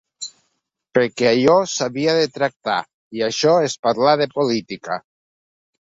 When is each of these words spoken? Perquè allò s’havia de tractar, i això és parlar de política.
Perquè 0.97 1.27
allò 1.31 1.57
s’havia 1.75 2.17
de 2.21 2.25
tractar, 2.39 2.81
i 3.19 3.25
això 3.31 3.57
és 3.71 3.79
parlar 3.87 4.19
de 4.25 4.33
política. 4.37 5.03